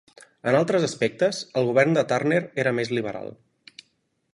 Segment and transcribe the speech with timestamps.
[0.51, 3.33] En altres aspectes, el govern de Turner era més liberal.